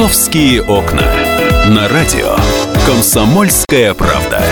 Московские 0.00 0.62
окна. 0.62 1.02
На 1.68 1.86
радио 1.86 2.34
Комсомольская 2.86 3.92
правда. 3.92 4.42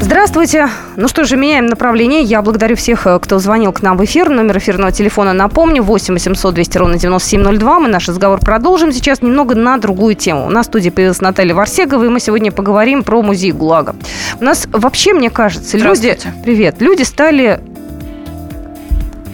Здравствуйте. 0.00 0.68
Ну 0.94 1.08
что 1.08 1.24
же, 1.24 1.36
меняем 1.36 1.66
направление. 1.66 2.22
Я 2.22 2.40
благодарю 2.40 2.76
всех, 2.76 3.08
э, 3.08 3.18
кто 3.18 3.40
звонил 3.40 3.72
к 3.72 3.82
нам 3.82 3.96
в 3.96 4.04
эфир. 4.04 4.28
Номер 4.28 4.58
эфирного 4.58 4.92
телефона 4.92 5.32
напомню. 5.32 5.82
8 5.82 6.14
800 6.14 6.54
200 6.54 6.78
ровно 6.78 6.98
9702. 7.00 7.80
Мы 7.80 7.88
наш 7.88 8.06
разговор 8.08 8.38
продолжим 8.38 8.92
сейчас 8.92 9.20
немного 9.20 9.56
на 9.56 9.76
другую 9.78 10.14
тему. 10.14 10.46
У 10.46 10.50
нас 10.50 10.66
в 10.66 10.68
студии 10.68 10.90
появилась 10.90 11.20
Наталья 11.20 11.56
Варсегова, 11.56 12.04
и 12.04 12.08
мы 12.08 12.20
сегодня 12.20 12.52
поговорим 12.52 13.02
про 13.02 13.22
музей 13.22 13.50
ГУЛАГа. 13.50 13.96
У 14.38 14.44
нас 14.44 14.68
вообще, 14.70 15.14
мне 15.14 15.30
кажется, 15.30 15.76
люди... 15.76 16.16
Привет. 16.44 16.76
Люди 16.78 17.02
стали 17.02 17.58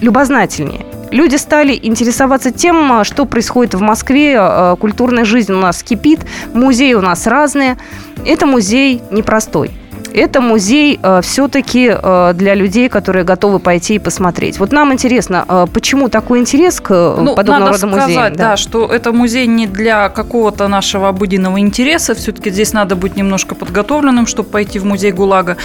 любознательнее 0.01 0.87
люди 1.15 1.37
стали 1.37 1.79
интересоваться 1.81 2.51
тем, 2.51 3.05
что 3.05 3.25
происходит 3.25 3.75
в 3.75 3.80
Москве. 3.80 4.37
Э, 4.37 4.77
культурная 4.79 5.25
жизнь 5.25 5.52
у 5.52 5.59
нас 5.59 5.83
кипит, 5.83 6.21
музеи 6.52 6.93
у 6.95 7.01
нас 7.01 7.27
разные. 7.27 7.79
Это 8.27 8.47
музей 8.47 9.01
непростой 9.11 9.71
это 10.14 10.41
музей 10.41 11.00
э, 11.02 11.20
все-таки 11.23 11.92
э, 11.92 12.32
для 12.34 12.54
людей, 12.54 12.88
которые 12.88 13.24
готовы 13.24 13.59
пойти 13.59 13.96
и 13.96 13.98
посмотреть. 13.98 14.59
Вот 14.59 14.73
нам 14.73 14.92
интересно, 14.92 15.45
э, 15.48 15.66
почему 15.73 16.09
такой 16.09 16.38
интерес 16.38 16.80
к 16.80 16.90
э, 16.90 17.16
ну, 17.20 17.34
подобного 17.34 17.73
рода 17.73 17.87
музеям? 17.87 18.10
сказать, 18.10 18.37
да. 18.37 18.50
да, 18.50 18.56
что 18.56 18.87
это 18.87 19.12
музей 19.12 19.46
не 19.46 19.66
для 19.66 20.09
какого-то 20.09 20.68
нашего 20.68 21.09
обыденного 21.09 21.59
интереса. 21.59 22.14
Все-таки 22.14 22.50
здесь 22.50 22.73
надо 22.73 22.95
быть 22.95 23.16
немножко 23.16 23.54
подготовленным, 23.56 24.27
чтобы 24.27 24.48
пойти 24.50 24.78
в 24.78 24.84
музей 24.84 25.10
ГУЛАГа. 25.10 25.56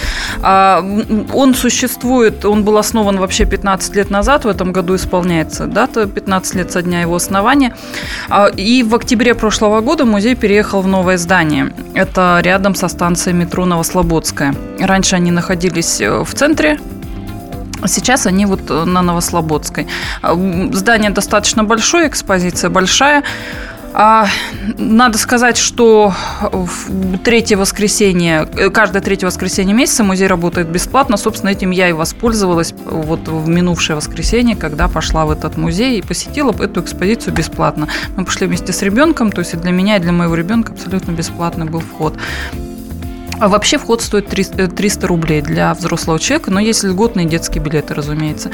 А, 0.42 0.84
он 1.32 1.54
существует, 1.54 2.44
он 2.44 2.64
был 2.64 2.76
основан 2.76 3.18
вообще 3.18 3.44
15 3.44 3.94
лет 3.94 4.10
назад, 4.10 4.44
в 4.44 4.48
этом 4.48 4.72
году 4.72 4.96
исполняется 4.96 5.66
дата 5.66 6.06
15 6.06 6.54
лет 6.56 6.72
со 6.72 6.82
дня 6.82 7.02
его 7.02 7.14
основания. 7.14 7.76
А, 8.28 8.48
и 8.48 8.82
в 8.82 8.94
октябре 8.96 9.34
прошлого 9.34 9.80
года 9.80 10.04
музей 10.04 10.34
переехал 10.34 10.82
в 10.82 10.88
новое 10.88 11.18
здание. 11.18 11.72
Это 11.94 12.40
рядом 12.42 12.74
со 12.74 12.88
станцией 12.88 13.36
метро 13.36 13.64
Новослободск. 13.64 14.39
Новослободская. 14.40 14.54
Раньше 14.78 15.16
они 15.16 15.30
находились 15.30 16.00
э, 16.00 16.24
в 16.24 16.34
центре 16.34 16.78
Сейчас 17.86 18.26
они 18.26 18.44
вот 18.44 18.70
э, 18.70 18.84
на 18.84 19.00
Новослободской. 19.00 19.86
Э, 20.22 20.68
здание 20.72 21.10
достаточно 21.10 21.64
большое, 21.64 22.08
экспозиция 22.08 22.68
большая. 22.68 23.22
А, 23.92 24.28
надо 24.78 25.18
сказать, 25.18 25.56
что 25.56 26.12
в 26.42 27.18
третье 27.24 27.56
воскресенье, 27.56 28.46
каждое 28.72 29.02
третье 29.02 29.26
воскресенье 29.26 29.74
месяца 29.74 30.04
музей 30.04 30.28
работает 30.28 30.68
бесплатно. 30.68 31.16
Собственно, 31.16 31.50
этим 31.50 31.70
я 31.70 31.88
и 31.88 31.92
воспользовалась 31.92 32.72
вот 32.84 33.26
в 33.26 33.48
минувшее 33.48 33.96
воскресенье, 33.96 34.56
когда 34.56 34.86
пошла 34.86 35.24
в 35.24 35.30
этот 35.30 35.56
музей 35.56 35.98
и 35.98 36.02
посетила 36.02 36.52
эту 36.52 36.82
экспозицию 36.82 37.34
бесплатно. 37.34 37.88
Мы 38.16 38.24
пошли 38.24 38.46
вместе 38.46 38.72
с 38.72 38.82
ребенком, 38.82 39.32
то 39.32 39.40
есть 39.40 39.54
и 39.54 39.56
для 39.56 39.72
меня, 39.72 39.96
и 39.96 40.00
для 40.00 40.12
моего 40.12 40.34
ребенка 40.34 40.72
абсолютно 40.72 41.12
бесплатный 41.12 41.66
был 41.66 41.80
вход. 41.80 42.16
А 43.40 43.48
вообще 43.48 43.78
вход 43.78 44.02
стоит 44.02 44.28
300 44.28 44.62
э, 44.62 45.06
рублей 45.06 45.40
для 45.40 45.72
взрослого 45.72 46.20
человека, 46.20 46.50
но 46.50 46.60
есть 46.60 46.84
льготные 46.84 47.26
детские 47.26 47.64
билеты, 47.64 47.94
разумеется. 47.94 48.50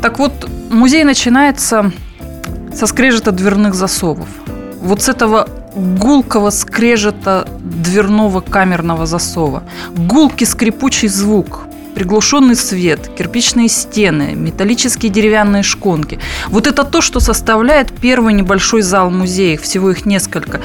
Так 0.00 0.20
вот, 0.20 0.48
музей 0.70 1.02
начинается 1.02 1.90
со 2.72 2.86
скрежета 2.86 3.32
дверных 3.32 3.74
засовов. 3.74 4.28
Вот 4.80 5.02
с 5.02 5.08
этого 5.08 5.48
гулкого 5.74 6.50
скрежета 6.50 7.48
дверного 7.60 8.40
камерного 8.40 9.04
засова. 9.06 9.64
Гулкий 9.96 10.46
скрипучий 10.46 11.08
звук, 11.08 11.62
приглушенный 11.96 12.54
свет, 12.54 13.10
кирпичные 13.18 13.68
стены, 13.68 14.34
металлические 14.36 15.10
деревянные 15.10 15.64
шконки. 15.64 16.20
Вот 16.48 16.68
это 16.68 16.84
то, 16.84 17.00
что 17.00 17.18
составляет 17.18 17.92
первый 17.92 18.32
небольшой 18.34 18.82
зал 18.82 19.10
музея, 19.10 19.58
всего 19.58 19.90
их 19.90 20.06
несколько. 20.06 20.60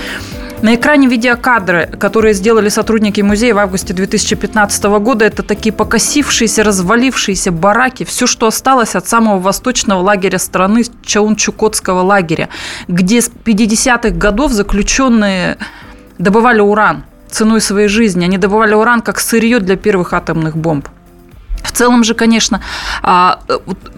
На 0.62 0.76
экране 0.76 1.08
видеокадры, 1.08 1.88
которые 1.88 2.34
сделали 2.34 2.68
сотрудники 2.68 3.22
музея 3.22 3.54
в 3.56 3.60
августе 3.60 3.94
2015 3.94 4.84
года, 5.00 5.24
это 5.24 5.42
такие 5.42 5.72
покосившиеся, 5.72 6.66
развалившиеся 6.66 7.54
бараки, 7.54 8.04
все, 8.04 8.28
что 8.28 8.46
осталось 8.46 8.96
от 8.96 9.08
самого 9.08 9.40
восточного 9.40 10.02
лагеря 10.02 10.38
страны, 10.38 10.84
Чаун-Чукотского 11.06 12.02
лагеря, 12.02 12.50
где 12.90 13.22
с 13.22 13.30
50-х 13.30 14.10
годов 14.10 14.52
заключенные 14.52 15.58
добывали 16.18 16.60
уран 16.60 17.06
ценой 17.30 17.62
своей 17.62 17.88
жизни. 17.88 18.26
Они 18.26 18.38
добывали 18.38 18.74
уран 18.74 19.02
как 19.02 19.22
сырье 19.22 19.62
для 19.62 19.78
первых 19.78 20.12
атомных 20.12 20.58
бомб. 20.58 20.90
В 21.64 21.72
целом 21.72 22.04
же, 22.04 22.14
конечно, 22.14 22.62
а, 23.02 23.40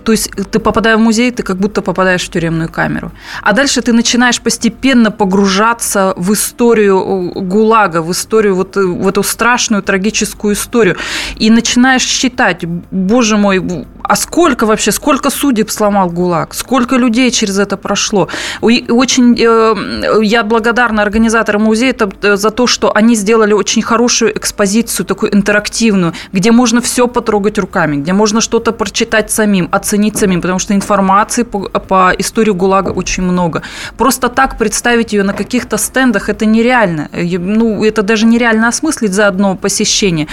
то 0.04 0.12
есть 0.12 0.32
ты 0.52 0.60
попадая 0.60 0.98
в 0.98 1.00
музей, 1.00 1.32
ты 1.32 1.44
как 1.44 1.58
будто 1.58 1.82
попадаешь 1.82 2.24
в 2.24 2.30
тюремную 2.30 2.70
камеру. 2.70 3.12
А 3.42 3.54
дальше 3.54 3.82
ты 3.82 3.94
начинаешь 3.94 4.42
постепенно 4.42 5.12
погружаться 5.12 6.14
в 6.18 6.34
историю 6.34 7.32
ГУЛАГа, 7.36 8.02
в 8.02 8.12
историю, 8.12 8.56
вот 8.56 8.76
в 8.76 9.08
эту 9.08 9.24
страшную 9.24 9.84
трагическую 9.84 10.54
историю. 10.54 10.98
И 11.36 11.50
начинаешь 11.50 12.04
считать, 12.04 12.66
боже 12.92 13.38
мой, 13.38 13.86
а 14.04 14.16
сколько 14.16 14.66
вообще, 14.66 14.92
сколько 14.92 15.30
судеб 15.30 15.70
сломал 15.70 16.10
ГУЛАГ, 16.10 16.54
сколько 16.54 16.96
людей 16.98 17.32
через 17.32 17.60
это 17.60 17.78
прошло. 17.78 18.28
очень 18.62 19.36
э, 19.40 20.24
я 20.24 20.44
благодарна 20.44 21.02
организаторам 21.02 21.64
музея 21.64 21.96
э, 22.22 22.36
за 22.36 22.52
то, 22.52 22.68
что 22.68 22.96
они 22.96 23.16
сделали 23.16 23.54
очень 23.54 23.82
хорошую 23.82 24.38
экспозицию, 24.38 25.06
такую 25.06 25.36
интерактивную, 25.36 26.14
где 26.32 26.52
можно 26.52 26.82
все 26.82 27.08
потрогать 27.08 27.58
руками, 27.58 27.98
где 27.98 28.14
можно 28.14 28.42
что-то 28.42 28.72
прочитать 28.72 29.32
самим, 29.32 29.70
оценить 29.72 30.18
самим, 30.18 30.42
потому 30.42 30.60
что 30.60 30.74
информации 30.74 31.44
по, 31.44 32.14
истории 32.18 32.52
ГУЛАГа 32.52 32.90
очень 32.90 33.24
много. 33.24 33.62
Просто 33.98 34.30
так 34.30 34.58
представить 34.58 35.14
ее 35.14 35.24
на 35.24 35.34
каких-то 35.34 35.78
стендах 35.78 36.30
это 36.30 36.46
нереально. 36.46 37.10
Ну, 37.14 37.84
это 37.84 38.02
даже 38.02 38.26
нереально 38.26 38.68
осмыслить 38.68 39.14
за 39.14 39.28
одно 39.28 39.56
посещение. 39.56 40.28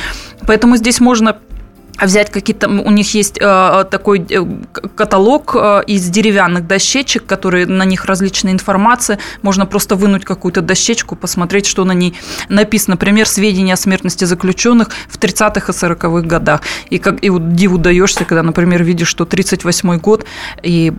Поэтому 0.46 0.76
здесь 0.76 1.00
можно 1.00 1.38
взять 2.00 2.30
какие-то, 2.30 2.68
у 2.68 2.90
них 2.90 3.14
есть 3.14 3.38
э, 3.40 3.84
такой 3.90 4.24
э, 4.28 4.44
каталог 4.94 5.54
э, 5.54 5.82
из 5.86 6.08
деревянных 6.08 6.66
дощечек, 6.66 7.26
которые 7.26 7.66
на 7.66 7.84
них 7.84 8.04
различная 8.04 8.52
информация, 8.52 9.18
можно 9.42 9.66
просто 9.66 9.96
вынуть 9.96 10.24
какую-то 10.24 10.60
дощечку, 10.60 11.16
посмотреть, 11.16 11.66
что 11.66 11.84
на 11.84 11.92
ней 11.92 12.14
написано, 12.48 12.94
например, 12.94 13.26
сведения 13.26 13.74
о 13.74 13.76
смертности 13.76 14.24
заключенных 14.24 14.90
в 15.08 15.18
30-х 15.18 15.72
и 15.72 15.76
40-х 15.76 16.26
годах. 16.26 16.62
И 16.90 16.98
как 16.98 17.22
и 17.22 17.30
вот 17.30 17.54
диву 17.54 17.78
даешься, 17.78 18.24
когда, 18.24 18.42
например, 18.42 18.82
видишь, 18.82 19.08
что 19.08 19.24
38-й 19.24 19.98
год 19.98 20.24
и 20.62 20.92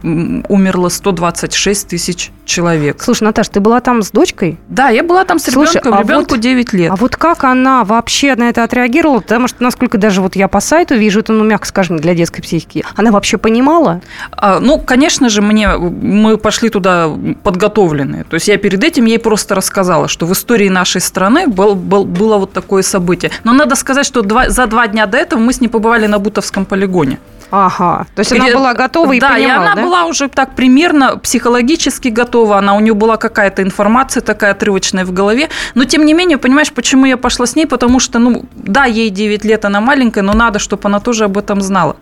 умерло 0.49 0.89
126 0.89 1.87
тысяч 1.87 2.31
человек. 2.45 3.01
Слушай, 3.01 3.23
Наташа, 3.23 3.51
ты 3.51 3.59
была 3.59 3.79
там 3.79 4.01
с 4.01 4.11
дочкой? 4.11 4.57
Да, 4.67 4.89
я 4.89 5.03
была 5.03 5.23
там 5.23 5.39
с 5.39 5.43
Слушай, 5.43 5.79
ребенком, 5.79 5.93
а 5.93 6.01
ребенку 6.01 6.31
вот, 6.31 6.39
9 6.39 6.73
лет. 6.73 6.91
А 6.91 6.95
вот 6.95 7.15
как 7.15 7.43
она 7.43 7.83
вообще 7.83 8.35
на 8.35 8.49
это 8.49 8.63
отреагировала? 8.63 9.19
Потому 9.19 9.47
что, 9.47 9.63
насколько 9.63 9.97
даже 9.97 10.21
вот 10.21 10.35
я 10.35 10.47
по 10.47 10.59
сайту 10.59 10.88
сайту 10.89 10.95
вижу, 10.95 11.19
это, 11.19 11.33
ну, 11.33 11.43
мягко 11.43 11.67
скажем, 11.67 11.97
для 11.97 12.13
детской 12.13 12.41
психики. 12.41 12.83
Она 12.95 13.11
вообще 13.11 13.37
понимала? 13.37 14.01
А, 14.31 14.59
ну, 14.59 14.79
конечно 14.79 15.29
же, 15.29 15.41
мне, 15.41 15.67
мы 15.77 16.37
пошли 16.37 16.69
туда 16.69 17.09
подготовленные. 17.43 18.23
То 18.23 18.35
есть 18.35 18.47
я 18.47 18.57
перед 18.57 18.83
этим 18.83 19.05
ей 19.05 19.19
просто 19.19 19.55
рассказала, 19.55 20.07
что 20.07 20.25
в 20.25 20.31
истории 20.31 20.69
нашей 20.69 21.01
страны 21.01 21.47
был, 21.47 21.75
был, 21.75 22.05
было 22.05 22.37
вот 22.37 22.53
такое 22.53 22.83
событие. 22.83 23.31
Но 23.43 23.53
надо 23.53 23.75
сказать, 23.75 24.05
что 24.05 24.21
два, 24.21 24.49
за 24.49 24.67
два 24.67 24.87
дня 24.87 25.05
до 25.05 25.17
этого 25.17 25.39
мы 25.39 25.53
с 25.53 25.61
ней 25.61 25.69
побывали 25.69 26.07
на 26.07 26.19
Бутовском 26.19 26.65
полигоне. 26.65 27.17
Ага, 27.51 28.05
то 28.13 28.19
есть 28.19 28.31
она 28.31 28.45
была 28.53 28.73
готова 28.73 29.13
и 29.13 29.19
да, 29.19 29.31
понимала, 29.31 29.63
и 29.63 29.65
она 29.65 29.75
да? 29.75 29.81
была 29.81 30.05
уже 30.05 30.27
так 30.27 30.55
примерно 30.55 31.17
психологически 31.17 32.09
готова, 32.09 32.59
она 32.59 32.75
у 32.75 32.79
нее 32.79 32.93
была 32.93 33.17
какая-то 33.17 33.63
информация 33.63 34.21
такая 34.21 34.51
отрывочная 34.51 35.03
в 35.03 35.11
голове, 35.11 35.49
но 35.73 35.85
тем 35.85 36.05
не 36.05 36.13
менее, 36.13 36.37
понимаешь, 36.37 36.71
почему 36.71 37.05
я 37.05 37.17
пошла 37.17 37.47
с 37.47 37.55
ней, 37.55 37.65
потому 37.65 37.99
что, 37.99 38.19
ну, 38.19 38.45
да, 38.55 38.85
ей 38.85 39.09
9 39.09 39.45
лет, 39.45 39.65
она 39.65 39.81
маленькая, 39.81 40.21
но 40.21 40.33
надо, 40.33 40.59
чтобы 40.59 40.83
она 40.85 40.99
тоже 40.99 41.23
об 41.23 41.37
этом 41.37 41.61
знала. 41.61 41.95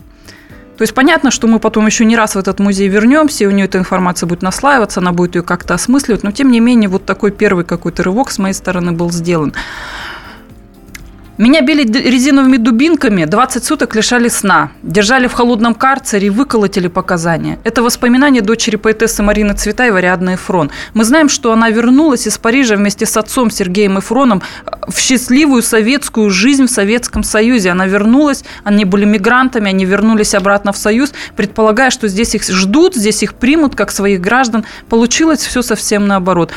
То 0.77 0.83
есть 0.83 0.93
понятно, 0.93 1.31
что 1.31 1.47
мы 1.47 1.59
потом 1.59 1.87
еще 1.87 2.05
не 2.05 2.15
раз 2.15 2.35
в 2.35 2.37
этот 2.37 2.59
музей 2.59 2.87
вернемся, 2.87 3.43
и 3.43 3.47
у 3.47 3.51
нее 3.51 3.65
эта 3.65 3.79
информация 3.79 4.27
будет 4.27 4.43
наслаиваться, 4.43 4.99
она 4.99 5.11
будет 5.11 5.35
ее 5.35 5.41
как-то 5.41 5.73
осмысливать, 5.73 6.23
но 6.23 6.31
тем 6.31 6.51
не 6.51 6.59
менее 6.59 6.87
вот 6.87 7.03
такой 7.03 7.31
первый 7.31 7.65
какой-то 7.65 8.03
рывок 8.03 8.29
с 8.29 8.37
моей 8.37 8.53
стороны 8.53 8.91
был 8.91 9.11
сделан. 9.11 9.53
Меня 11.37 11.61
били 11.61 11.83
резиновыми 11.83 12.57
дубинками, 12.57 13.25
20 13.25 13.63
суток 13.63 13.95
лишали 13.95 14.27
сна. 14.27 14.71
Держали 14.81 15.27
в 15.27 15.33
холодном 15.33 15.75
карцере 15.75 16.27
и 16.27 16.29
выколотили 16.31 16.87
показания. 16.87 17.59
Это 17.63 17.83
воспоминания 17.83 18.41
дочери 18.41 18.75
поэтессы 18.75 19.21
Марины 19.21 19.53
Цветаевой 19.53 19.99
Ариадны 19.99 20.33
Эфрон. 20.33 20.71
Мы 20.95 21.03
знаем, 21.03 21.29
что 21.29 21.53
она 21.53 21.69
вернулась 21.69 22.25
из 22.25 22.39
Парижа 22.39 22.75
вместе 22.75 23.05
с 23.05 23.15
отцом 23.17 23.51
Сергеем 23.51 23.99
Эфроном 23.99 24.41
э, 24.65 24.71
в 24.87 24.97
счастливую 24.99 25.61
советскую 25.61 26.31
жизнь 26.31 26.65
в 26.65 26.71
Советском 26.71 27.21
Союзе. 27.21 27.69
Она 27.69 27.85
вернулась, 27.85 28.43
они 28.63 28.83
были 28.83 29.05
мигрантами, 29.05 29.69
они 29.69 29.85
вернулись 29.85 30.33
обратно 30.33 30.71
в 30.71 30.77
Союз, 30.77 31.13
предполагая, 31.35 31.91
что 31.91 32.07
здесь 32.07 32.33
их 32.33 32.43
ждут, 32.49 32.95
здесь 32.95 33.21
их 33.21 33.35
примут 33.35 33.75
как 33.75 33.91
своих 33.91 34.21
граждан. 34.21 34.65
Получилось 34.89 35.41
все 35.41 35.61
совсем 35.61 36.07
наоборот. 36.07 36.51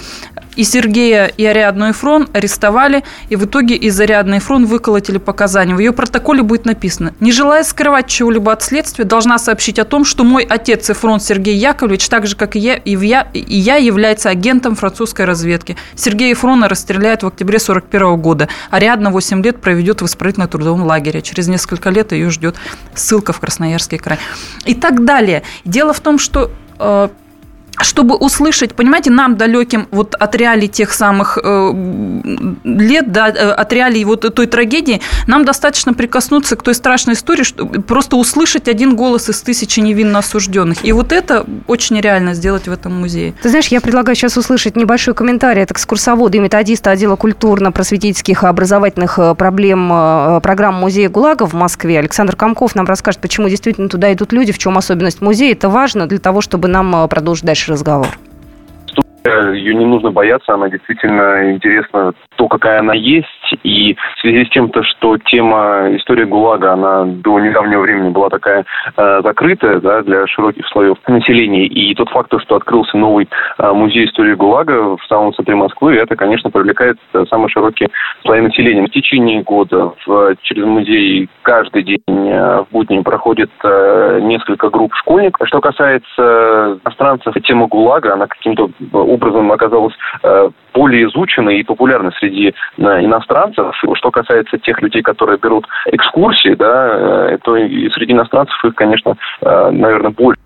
И 0.57 0.65
Сергея, 0.65 1.27
и 1.27 1.45
Ариадну 1.45 1.91
Эфрон 1.91 2.29
арестовали, 2.33 3.05
и 3.29 3.37
в 3.37 3.45
итоге 3.45 3.77
из 3.77 3.99
Ариадны 4.01 4.39
Эфрон 4.39 4.67
выколотили 4.67 5.19
показания. 5.19 5.75
В 5.75 5.79
ее 5.79 5.93
протоколе 5.93 6.43
будет 6.43 6.65
написано, 6.65 7.15
не 7.21 7.33
желая 7.33 7.63
скрывать 7.63 8.09
чего-либо 8.09 8.53
от 8.53 8.63
следствия, 8.63 9.05
должна 9.05 9.39
сообщить 9.39 9.79
о 9.79 9.85
том, 9.85 10.05
что 10.05 10.25
мой 10.25 10.43
отец 10.43 10.91
Эфрон 10.91 11.21
Сергей 11.21 11.57
Яковлевич, 11.57 12.09
так 12.09 12.27
же, 12.27 12.37
как 12.37 12.57
и 12.57 12.59
я, 12.59 12.75
и 12.75 12.97
я, 12.97 13.29
и 13.33 13.55
я 13.55 13.77
является 13.77 14.29
агентом 14.29 14.75
французской 14.75 15.25
разведки. 15.25 15.77
Сергея 15.95 16.33
Эфрона 16.33 16.69
расстреляют 16.69 17.23
в 17.23 17.27
октябре 17.27 17.59
41 17.59 18.17
года. 18.17 18.49
Ариадна 18.71 19.11
8 19.11 19.43
лет 19.45 19.61
проведет 19.61 20.03
в 20.03 20.07
исправительно-трудовом 20.07 20.83
лагере. 20.83 21.23
Через 21.23 21.49
несколько 21.49 21.91
лет 21.91 22.13
ее 22.13 22.31
ждет 22.31 22.57
ссылка 22.95 23.33
в 23.33 23.41
Красноярский 23.41 23.99
край. 23.99 24.19
И 24.65 24.75
так 24.75 25.05
далее. 25.05 25.43
Дело 25.65 25.93
в 25.93 26.01
том, 26.01 26.19
что 26.19 26.51
э, 26.79 27.09
чтобы 27.79 28.17
услышать, 28.17 28.75
понимаете, 28.75 29.11
нам 29.11 29.37
далеким 29.37 29.89
вот 29.91 30.15
от 30.15 30.35
реалий 30.35 30.69
тех 30.69 30.93
самых 30.93 31.39
э, 31.43 31.73
лет, 32.65 33.13
да, 33.13 33.29
э, 33.29 33.51
от 33.53 33.73
реалий 33.73 34.05
вот 34.05 34.35
той 34.35 34.47
трагедии, 34.47 35.01
нам 35.27 35.45
достаточно 35.45 35.95
прикоснуться 35.95 36.57
к 36.57 36.63
той 36.63 36.75
страшной 36.75 37.15
истории, 37.15 37.43
что 37.43 37.67
просто 37.67 38.17
услышать 38.17 38.69
один 38.69 38.97
голос 38.97 39.29
из 39.29 39.41
тысячи 39.43 39.81
невинно 39.81 40.19
осужденных. 40.19 40.85
И 40.85 40.93
вот 40.93 41.13
это 41.13 41.47
очень 41.67 42.01
реально 42.01 42.35
сделать 42.35 42.69
в 42.69 42.73
этом 42.73 43.01
музее. 43.01 43.35
Ты 43.43 43.49
знаешь, 43.49 43.69
я 43.69 43.81
предлагаю 43.81 44.17
сейчас 44.17 44.37
услышать 44.37 44.77
небольшой 44.77 45.15
комментарий 45.15 45.63
от 45.63 45.71
экскурсовода 45.71 46.37
и 46.37 46.41
методиста 46.41 46.91
отдела 46.91 47.17
культурно-просветительских 47.17 48.43
и 48.43 48.47
образовательных 48.47 49.19
э, 49.19 49.35
проблем 49.35 49.91
э, 49.93 50.41
программ 50.43 50.75
музея 50.75 51.09
ГУЛАГа 51.09 51.47
в 51.47 51.55
Москве. 51.55 51.99
Александр 51.99 52.37
Комков 52.37 52.75
нам 52.75 52.87
расскажет, 52.87 53.21
почему 53.21 53.49
действительно 53.49 53.89
туда 53.89 54.13
идут 54.13 54.33
люди, 54.33 54.53
в 54.53 54.59
чем 54.59 54.77
особенность 54.77 55.21
музея. 55.21 55.53
Это 55.53 55.69
важно 55.69 56.07
для 56.07 56.19
того, 56.19 56.41
чтобы 56.41 56.69
нам 56.69 57.09
продолжить 57.09 57.45
дальше 57.45 57.60
разговор. 57.69 58.09
Ее 59.25 59.75
не 59.75 59.85
нужно 59.85 60.11
бояться, 60.11 60.55
она 60.55 60.71
действительно 60.71 61.53
интересна 61.53 62.15
то, 62.37 62.49
какая 62.49 62.81
она 62.81 62.95
есть. 62.95 63.27
И 63.63 63.95
в 64.17 64.21
связи 64.21 64.47
с 64.47 64.51
тем, 64.51 64.71
то, 64.71 64.83
что 64.83 65.19
тема 65.19 65.89
истории 65.95 66.25
ГУЛАГа, 66.25 66.73
она 66.73 67.05
до 67.05 67.39
недавнего 67.39 67.83
времени 67.83 68.09
была 68.09 68.31
такая 68.31 68.65
э, 68.97 69.21
закрытая 69.23 69.79
да, 69.81 70.03
для 70.03 70.27
широких 70.27 70.67
слоев 70.69 70.97
населения. 71.07 71.67
И 71.67 71.95
тот 71.95 72.09
факт, 72.09 72.33
что 72.41 72.57
открылся 72.57 72.97
новый 72.97 73.29
э, 73.59 73.73
музей 73.73 74.07
истории 74.07 74.35
ГУЛАГа 74.35 74.97
в 74.97 75.05
самом 75.07 75.35
центре 75.35 75.55
Москвы, 75.55 75.97
это, 75.97 76.17
конечно, 76.17 76.51
привлекает 76.51 76.97
э, 77.13 77.25
самые 77.29 77.51
широкие 77.51 77.91
слои 78.23 78.41
населения. 78.41 78.87
В 78.87 78.91
течение 78.91 79.43
года 79.43 79.93
в, 80.07 80.37
через 80.43 80.65
музей 80.65 81.29
каждый 81.43 81.83
день 81.83 82.01
э, 82.09 82.63
в 82.63 82.67
будни 82.71 83.01
проходит 83.01 83.51
э, 83.65 84.21
несколько 84.23 84.71
групп 84.71 84.95
школьников. 84.95 85.47
Что 85.49 85.61
касается 85.61 86.79
иностранцев, 86.85 87.35
тема 87.45 87.67
ГУЛАГа, 87.67 88.15
она 88.15 88.27
каким-то 88.27 88.71
образом 88.93 89.51
оказалась 89.53 89.95
э, 90.23 90.51
более 90.75 91.07
изученной 91.09 91.61
и 91.61 91.65
популярной 91.65 92.13
среди 92.19 92.55
иностранцев. 92.79 93.75
Что 93.95 94.11
касается 94.11 94.59
тех 94.59 94.81
людей, 94.83 95.03
которые 95.03 95.39
берут 95.39 95.67
экскурсии, 95.87 96.55
да, 96.55 97.39
то 97.43 97.57
и 97.57 97.91
среди 97.91 98.13
иностранцев 98.13 98.65
их, 98.65 98.75
конечно, 98.75 99.17
наверное, 99.43 100.11
больше. 100.11 100.41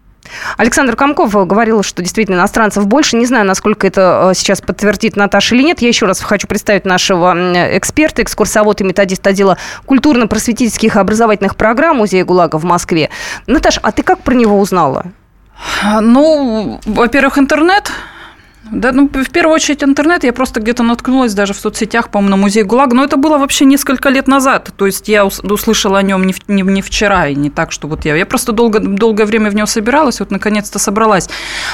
Александр 0.57 0.97
Комков 0.97 1.33
говорил, 1.47 1.83
что 1.83 2.03
действительно 2.03 2.37
иностранцев 2.37 2.87
больше. 2.87 3.17
Не 3.17 3.27
знаю, 3.27 3.45
насколько 3.47 3.87
это 3.87 4.33
сейчас 4.35 4.61
подтвердит 4.61 5.17
Наташа 5.17 5.55
или 5.55 5.63
нет. 5.63 5.81
Я 5.83 5.89
еще 5.89 6.07
раз 6.07 6.21
хочу 6.21 6.47
представить 6.47 6.85
нашего 6.85 7.35
эксперта, 7.77 8.23
экскурсовод 8.23 8.81
и 8.81 8.85
методист 8.85 9.27
отдела 9.27 9.59
культурно-просветительских 9.87 10.97
и 10.97 10.99
образовательных 10.99 11.57
программ 11.57 11.99
Музея 11.99 12.25
ГУЛАГа 12.25 12.59
в 12.59 12.65
Москве. 12.65 13.11
Наташа, 13.47 13.81
а 13.83 13.93
ты 13.93 14.03
как 14.03 14.21
про 14.21 14.35
него 14.35 14.59
узнала? 14.59 15.07
Ну, 16.01 16.81
во-первых, 16.85 17.39
интернет– 17.39 17.91
да, 18.71 18.93
ну, 18.93 19.09
в 19.09 19.31
первую 19.31 19.55
очередь 19.55 19.85
интернет. 19.85 20.25
Я 20.25 20.33
просто 20.33 20.61
где-то 20.61 20.83
наткнулась 20.83 21.35
даже 21.35 21.53
в 21.53 21.59
соцсетях, 21.59 22.11
по-моему, 22.11 22.37
на 22.37 22.43
музей 22.43 22.63
ГУЛАГ. 22.63 22.93
Но 22.95 23.05
это 23.05 23.17
было 23.17 23.39
вообще 23.39 23.65
несколько 23.65 24.09
лет 24.09 24.27
назад. 24.27 24.71
То 24.77 24.87
есть 24.87 25.09
я 25.09 25.27
услышала 25.27 25.99
о 25.99 26.03
нем 26.03 26.27
не, 26.27 26.35
не, 26.49 26.63
не 26.63 26.83
вчера 26.83 27.29
и 27.29 27.35
не 27.35 27.51
так, 27.51 27.73
что 27.73 27.89
вот 27.89 28.05
я... 28.05 28.17
Я 28.17 28.27
просто 28.27 28.53
долго, 28.53 28.81
долгое 28.81 29.27
время 29.27 29.51
в 29.51 29.55
него 29.55 29.67
собиралась, 29.67 30.21
вот 30.21 30.31
наконец-то 30.31 30.79
собралась. 30.79 31.29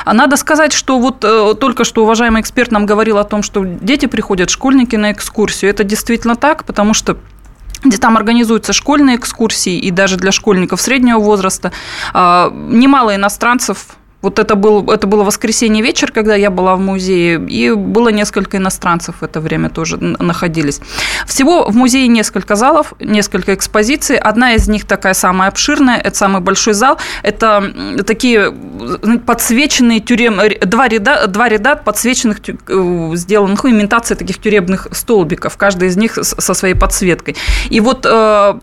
А 0.04 0.12
надо 0.12 0.37
сказать, 0.37 0.72
что 0.72 0.98
вот 0.98 1.25
э, 1.25 1.54
только 1.58 1.84
что 1.84 2.02
уважаемый 2.02 2.40
эксперт 2.40 2.72
нам 2.72 2.87
говорил 2.87 3.19
о 3.19 3.25
том, 3.25 3.42
что 3.42 3.64
дети 3.64 4.06
приходят, 4.06 4.50
школьники 4.50 4.96
на 4.96 5.12
экскурсию. 5.12 5.70
Это 5.70 5.84
действительно 5.84 6.34
так, 6.34 6.64
потому 6.64 6.94
что 6.94 7.19
где 7.82 7.96
там 7.96 8.16
организуются 8.16 8.72
школьные 8.72 9.16
экскурсии, 9.16 9.78
и 9.78 9.90
даже 9.90 10.16
для 10.16 10.32
школьников 10.32 10.81
среднего 10.81 11.19
возраста. 11.19 11.72
А, 12.12 12.52
немало 12.52 13.14
иностранцев 13.14 13.96
вот 14.22 14.38
это, 14.38 14.55
был, 14.55 14.90
это 14.90 15.06
было 15.06 15.25
воскресенье 15.25 15.82
вечер, 15.82 16.12
когда 16.12 16.34
я 16.34 16.50
была 16.50 16.76
в 16.76 16.81
музее, 16.81 17.40
и 17.49 17.72
было 17.72 18.11
несколько 18.11 18.58
иностранцев 18.58 19.17
в 19.20 19.25
это 19.25 19.40
время 19.40 19.70
тоже 19.70 19.96
находились. 19.96 20.81
Всего 21.26 21.64
в 21.64 21.76
музее 21.76 22.08
несколько 22.08 22.55
залов, 22.55 22.93
несколько 23.00 23.55
экспозиций. 23.55 24.17
Одна 24.17 24.55
из 24.55 24.69
них 24.69 24.87
такая 24.87 25.14
самая 25.14 25.49
обширная, 25.49 25.99
это 25.99 26.17
самый 26.17 26.40
большой 26.40 26.75
зал. 26.75 26.99
Это 27.22 27.72
такие 28.06 28.52
подсвеченные 29.26 30.00
тюрем... 30.00 30.40
Два 30.69 30.88
ряда, 30.88 31.26
два 31.26 31.49
ряда 31.49 31.76
подсвеченных, 31.76 32.40
э, 32.49 33.11
сделанных, 33.14 33.64
ну, 33.64 33.70
имитация 33.70 34.16
таких 34.16 34.38
тюремных 34.38 34.88
столбиков, 34.93 35.56
каждый 35.56 35.88
из 35.88 35.96
них 35.96 36.19
со 36.23 36.55
своей 36.55 36.75
подсветкой. 36.75 37.37
И 37.70 37.81
вот 37.81 38.05
э, 38.05 38.55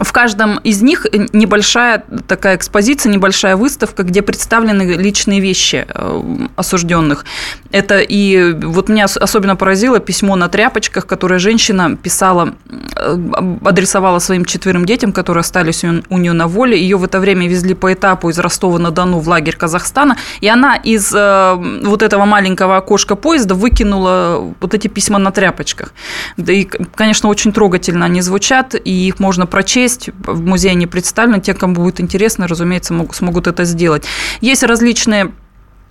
в 0.00 0.12
каждом 0.12 0.58
из 0.58 0.82
них 0.82 1.06
небольшая 1.32 2.04
такая 2.26 2.56
экспозиция, 2.56 3.12
небольшая 3.12 3.56
выставка, 3.56 4.02
где 4.02 4.22
представлены 4.22 4.82
личные 4.96 5.40
вещи 5.40 5.86
э, 5.86 6.22
осужденных. 6.56 7.24
Это 7.70 7.98
и 8.00 8.52
вот 8.52 8.88
меня 8.88 9.04
особенно 9.04 9.56
поразило 9.56 10.00
письмо 10.00 10.36
на 10.36 10.48
тряпочках, 10.48 11.06
которое 11.06 11.38
женщина 11.38 11.96
писала, 11.96 12.54
э, 12.96 13.18
адресовала 13.64 14.20
своим 14.20 14.44
четверым 14.46 14.86
детям, 14.86 15.12
которые 15.12 15.40
остались 15.40 15.84
у 15.84 16.18
нее 16.18 16.32
на 16.32 16.46
воле. 16.48 16.80
Ее 16.80 16.96
в 16.96 17.04
это 17.04 17.20
время 17.20 17.46
везли 17.46 17.74
по 17.74 17.92
этапу 17.92 18.30
из 18.30 18.38
Ростова-на-Дону 18.38 19.18
в 19.18 19.28
лагерь 19.28 19.56
Казахстана, 19.56 20.16
и 20.40 20.48
она 20.48 20.76
из 20.76 21.12
э, 21.14 21.54
вот 21.84 22.02
этого 22.02 22.24
маленького 22.24 22.78
окошка 22.78 23.16
поезда 23.16 23.54
выкинула 23.54 24.54
вот 24.60 24.74
эти 24.74 24.88
письма 24.88 25.18
на 25.18 25.30
тряпочках. 25.30 25.92
Да 26.38 26.52
и, 26.52 26.64
конечно, 26.64 27.28
очень 27.28 27.52
трогательно 27.52 28.06
они 28.06 28.22
звучат, 28.22 28.74
и 28.74 29.08
их 29.08 29.18
можно 29.20 29.46
прочесть 29.46 29.89
есть, 29.90 30.10
в 30.24 30.40
музее 30.40 30.72
они 30.72 30.86
представлены, 30.86 31.40
те, 31.40 31.54
кому 31.54 31.74
будет 31.74 32.00
интересно, 32.00 32.48
разумеется, 32.48 32.94
могут, 32.94 33.16
смогут 33.16 33.46
это 33.46 33.64
сделать. 33.64 34.04
Есть 34.40 34.62
различные 34.62 35.32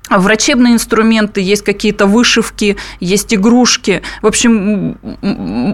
врачебные 0.10 0.74
инструменты, 0.74 1.42
есть 1.42 1.64
какие-то 1.64 2.06
вышивки, 2.06 2.78
есть 3.00 3.34
игрушки. 3.34 4.02
В 4.22 4.28
общем, 4.28 4.98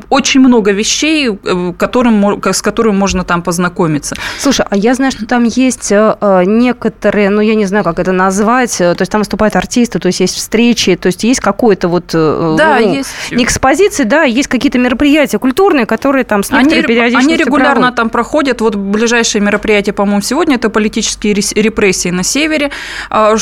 очень 0.10 0.42
много 0.42 0.72
вещей, 0.72 1.30
э, 1.30 1.74
которым, 1.78 2.42
с 2.44 2.62
которыми 2.62 2.96
можно 2.96 3.24
там 3.24 3.42
познакомиться. 3.42 4.16
Слушай, 4.40 4.66
а 4.70 4.76
я 4.76 4.94
знаю, 4.96 5.12
что 5.12 5.26
там 5.26 5.44
есть 5.44 5.92
э, 5.92 6.16
э, 6.20 6.44
некоторые, 6.46 7.30
ну, 7.30 7.42
я 7.42 7.56
не 7.56 7.66
знаю, 7.66 7.84
как 7.84 8.00
это 8.00 8.12
назвать, 8.12 8.78
то 8.78 8.96
есть 9.00 9.12
там 9.12 9.22
выступают 9.22 9.56
артисты, 9.56 10.00
то 10.00 10.08
есть 10.08 10.20
есть 10.20 10.36
встречи, 10.36 10.96
то 10.96 11.08
есть 11.08 11.24
есть 11.24 11.40
какой-то 11.40 11.88
вот... 11.88 12.08
Да, 12.12 12.80
ну, 12.80 12.96
есть. 12.96 13.10
Не 13.32 13.44
экспозиции, 13.44 14.04
да, 14.04 14.24
есть 14.24 14.48
какие-то 14.48 14.78
мероприятия 14.80 15.40
культурные, 15.40 15.86
которые 15.86 16.24
там 16.24 16.44
с 16.44 16.52
они, 16.52 16.74
Они 16.76 17.38
регулярно 17.38 17.74
проводят. 17.74 17.96
там 17.96 18.10
проходят. 18.10 18.62
Вот 18.62 18.76
ближайшее 18.76 19.42
мероприятие, 19.42 19.94
по-моему, 19.94 20.22
сегодня, 20.22 20.56
это 20.56 20.70
политические 20.70 21.34
репрессии 21.34 22.10
на 22.10 22.24
севере. 22.24 22.72
А, 23.10 23.36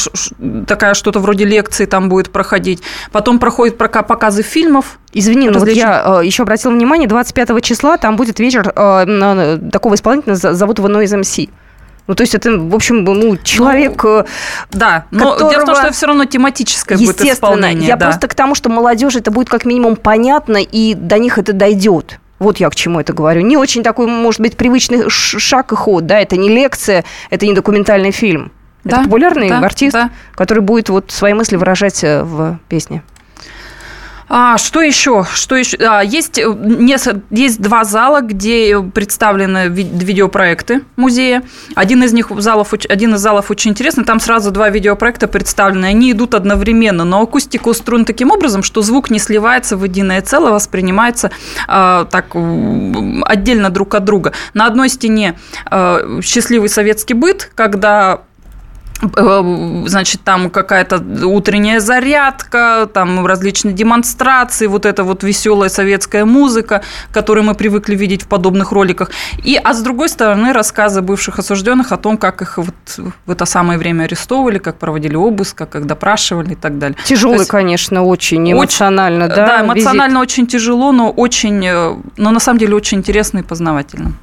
так 0.68 0.83
такая 0.84 0.94
что-то 0.96 1.20
вроде 1.20 1.46
лекции 1.46 1.86
там 1.86 2.10
будет 2.10 2.30
проходить. 2.30 2.82
Потом 3.14 3.40
проходят 3.40 3.78
показы 3.78 4.44
фильмов. 4.44 5.00
Извини, 5.14 5.50
но 5.50 5.60
вот 5.60 5.70
я 5.70 6.20
э, 6.22 6.26
еще 6.26 6.44
обратила 6.44 6.74
внимание, 6.74 7.08
25 7.08 7.64
числа 7.64 7.98
там 7.98 8.18
будет 8.18 8.40
вечер 8.40 8.74
э, 8.76 9.60
такого 9.72 9.96
исполнителя, 9.96 10.36
зовут 10.36 10.80
его 10.80 10.90
Noise 10.90 11.22
MC. 11.22 11.50
Ну, 12.08 12.16
то 12.16 12.24
есть 12.24 12.36
это, 12.36 12.52
в 12.52 12.76
общем, 12.76 13.06
ну, 13.06 13.38
человек... 13.38 14.04
Ну, 14.04 14.26
да, 14.72 15.06
но 15.12 15.32
которого... 15.32 15.52
дело 15.52 15.62
в 15.62 15.66
том, 15.66 15.76
что 15.76 15.86
это 15.86 15.94
все 15.94 16.08
равно 16.08 16.26
тематическое 16.26 16.98
будет 16.98 17.22
исполнение. 17.22 17.88
Я 17.88 17.96
да. 17.96 18.08
просто 18.08 18.28
к 18.28 18.36
тому, 18.36 18.56
что 18.56 18.70
молодежи 18.70 19.20
это 19.20 19.32
будет 19.32 19.48
как 19.48 19.64
минимум 19.64 19.96
понятно, 19.96 20.58
и 20.58 20.96
до 20.96 21.18
них 21.18 21.38
это 21.38 21.54
дойдет. 21.54 22.20
Вот 22.40 22.58
я 22.58 22.70
к 22.70 22.76
чему 22.76 23.00
это 23.00 23.14
говорю. 23.14 23.40
Не 23.40 23.56
очень 23.56 23.84
такой, 23.84 24.08
может 24.08 24.42
быть, 24.42 24.58
привычный 24.58 25.10
шаг 25.10 25.72
и 25.72 25.76
ход, 25.76 26.06
да, 26.06 26.20
это 26.20 26.36
не 26.36 26.50
лекция, 26.50 27.06
это 27.30 27.46
не 27.46 27.54
документальный 27.54 28.12
фильм. 28.12 28.52
Да, 28.84 28.98
это 28.98 29.06
популярный 29.06 29.50
да, 29.50 29.60
артист, 29.60 29.94
да. 29.94 30.10
который 30.36 30.60
будет 30.60 30.90
вот 30.90 31.12
свои 31.12 31.34
мысли 31.34 31.56
выражать 31.56 32.04
э, 32.04 32.24
в 32.24 32.60
песне. 32.68 33.04
А, 34.36 34.58
что 34.58 34.82
еще? 34.82 35.26
Что 35.32 35.56
еще? 35.56 35.78
А, 35.78 36.02
есть, 36.02 36.40
э, 36.40 37.22
есть 37.30 37.62
два 37.62 37.84
зала, 37.84 38.22
где 38.22 38.82
представлены 38.82 39.68
видеопроекты 39.68 40.82
музея. 40.96 41.44
Один 41.76 42.04
из 42.04 42.14
них 42.14 42.32
залов, 42.40 42.74
один 42.90 43.14
из 43.14 43.20
залов 43.20 43.52
очень 43.52 43.72
интересный. 43.72 44.04
Там 44.06 44.20
сразу 44.20 44.52
два 44.52 44.70
видеопроекта 44.70 45.28
представлены. 45.28 45.86
Они 45.86 46.12
идут 46.12 46.34
одновременно, 46.34 47.04
но 47.04 47.22
акустика 47.22 47.68
устроена 47.68 48.06
таким 48.06 48.32
образом, 48.32 48.64
что 48.64 48.82
звук 48.82 49.12
не 49.12 49.20
сливается 49.20 49.78
в 49.78 49.84
единое 49.84 50.22
целое, 50.22 50.52
воспринимается 50.52 51.32
а, 51.68 52.06
так 52.06 52.36
отдельно 53.26 53.70
друг 53.70 53.94
от 53.94 54.04
друга. 54.04 54.34
На 54.56 54.66
одной 54.66 54.90
стене 54.90 55.38
а, 55.66 56.20
счастливый 56.22 56.70
советский 56.70 57.14
быт, 57.14 57.52
когда 57.56 58.14
Э, 58.14 58.33
значит, 59.02 60.22
там 60.24 60.50
какая-то 60.50 61.04
утренняя 61.26 61.80
зарядка, 61.80 62.90
там 62.94 63.26
различные 63.26 63.74
демонстрации, 63.74 64.68
вот 64.68 64.86
эта 64.86 65.04
вот 65.04 65.24
веселая 65.24 65.70
советская 65.70 66.26
музыка, 66.26 66.84
которую 67.12 67.46
мы 67.46 67.56
привыкли 67.56 67.96
видеть 67.96 68.24
в 68.24 68.28
подобных 68.28 68.72
роликах. 68.72 69.12
И, 69.44 69.60
а 69.62 69.74
с 69.74 69.82
другой 69.82 70.10
стороны, 70.10 70.54
рассказы 70.54 71.02
бывших 71.02 71.40
осужденных 71.40 71.92
о 71.92 71.98
том, 71.98 72.18
как 72.18 72.42
их 72.42 72.58
вот 72.58 72.76
в 73.26 73.32
это 73.32 73.46
самое 73.46 73.78
время 73.78 74.04
арестовывали, 74.04 74.58
как 74.58 74.78
проводили 74.78 75.16
обыск, 75.16 75.58
как 75.58 75.86
допрашивали 75.86 76.54
и 76.54 76.56
так 76.56 76.78
далее. 76.78 76.98
Тяжелый, 77.06 77.40
есть, 77.40 77.50
конечно, 77.50 78.04
очень 78.04 78.52
эмоционально, 78.52 79.26
очень, 79.26 79.36
да? 79.36 79.48
Да, 79.48 79.66
эмоционально 79.66 80.20
визит. 80.20 80.32
очень 80.32 80.48
тяжело, 80.48 80.92
но 80.92 81.10
очень, 81.10 81.66
э, 81.66 81.96
но 82.18 82.32
на 82.32 82.40
самом 82.40 82.60
деле 82.60 82.76
очень 82.76 83.00
интересно 83.00 83.40
и 83.40 83.44
познавательно. 83.44 84.14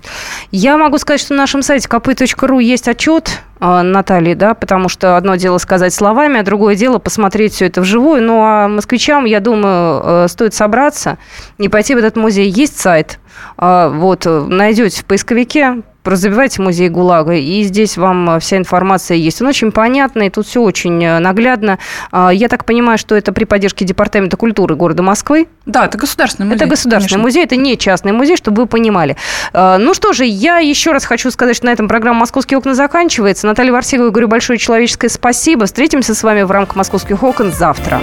Я 0.51 0.77
могу 0.79 0.99
сказать, 0.99 1.21
что 1.21 1.35
на 1.35 1.41
нашем 1.41 1.63
сайте 1.63 1.89
kp.ru 1.89 2.63
есть 2.63 2.89
отчет 2.89 3.41
Натальи, 3.61 4.35
да, 4.35 4.55
потому 4.55 4.89
что 4.89 5.17
одно 5.17 5.37
дело 5.37 5.59
сказать 5.59 5.93
словами, 5.93 6.41
а 6.41 6.43
другое 6.43 6.75
дело 6.77 6.99
посмотреть 6.99 7.53
все 7.53 7.67
это 7.67 7.83
вживую. 7.83 8.23
Ну, 8.23 8.41
а 8.43 8.69
москвичам, 8.69 9.27
я 9.27 9.41
думаю, 9.41 10.03
э, 10.03 10.29
стоит 10.29 10.55
собраться 10.55 11.19
и 11.59 11.69
пойти 11.69 11.95
в 11.95 11.99
этот 11.99 12.17
музей. 12.17 12.49
Есть 12.49 12.81
сайт, 12.81 13.19
а, 13.59 13.91
вот, 13.91 14.25
найдете 14.25 15.03
в 15.03 15.05
поисковике, 15.05 15.83
Разобивайте 16.05 16.63
музей 16.63 16.89
ГУЛАГа, 16.89 17.35
и 17.35 17.63
здесь 17.63 17.97
вам 17.97 18.31
э, 18.31 18.41
вся 18.41 18.57
информация 18.57 19.17
есть. 19.17 19.43
Он 19.43 19.49
очень 19.49 19.71
понятный, 19.71 20.31
тут 20.31 20.47
все 20.47 20.63
очень 20.63 21.05
э, 21.05 21.19
наглядно. 21.19 21.79
А, 22.11 22.31
я 22.31 22.49
так 22.49 22.65
понимаю, 22.65 22.97
что 22.99 23.15
это 23.15 23.33
при 23.33 23.45
поддержке 23.45 23.85
Департамента 23.85 24.37
культуры 24.37 24.77
города 24.77 25.03
Москвы? 25.03 25.47
Да, 25.67 25.85
это 25.85 25.99
государственный 25.99 26.47
музей. 26.47 26.57
Это 26.57 26.67
государственный 26.67 27.23
конечно. 27.23 27.43
музей, 27.43 27.45
это 27.45 27.57
не 27.57 27.77
частный 27.77 28.13
музей, 28.13 28.37
чтобы 28.37 28.63
вы 28.63 28.67
понимали. 28.67 29.17
А, 29.53 29.79
ну 29.79 29.93
что 29.93 30.13
же, 30.13 30.25
я 30.25 30.59
еще 30.59 30.93
раз 30.93 31.05
хочу 31.05 31.31
сказать, 31.31 31.57
что 31.57 31.67
на 31.67 31.71
этом 31.71 31.87
программа 31.87 32.21
«Московские 32.21 32.59
окна» 32.59 32.75
заканчивается. 32.75 33.47
Наталья 33.47 33.73
Варсегова, 33.73 34.11
говорю 34.11 34.29
большое 34.29 34.59
человеческое 34.59 35.11
спасибо. 35.11 35.67
Встретимся 35.67 36.15
с 36.15 36.23
вами 36.23 36.43
в 36.43 36.51
рамках 36.51 36.77
«Московских 36.77 37.23
окон» 37.23 37.53
завтра. 37.53 38.01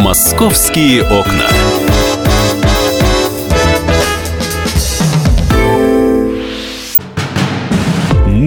«Московские 0.00 1.02
окна». 1.04 1.46